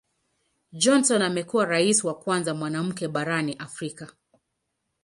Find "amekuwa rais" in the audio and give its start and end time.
1.23-2.03